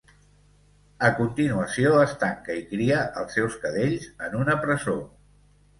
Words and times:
A 1.09 1.11
continuació, 1.19 1.93
es 2.07 2.15
tanca 2.25 2.57
i 2.63 2.67
cria 2.73 3.05
els 3.23 3.39
seus 3.41 3.61
cadells 3.67 4.13
en 4.31 4.39
una 4.45 4.63
"presó". 4.67 4.99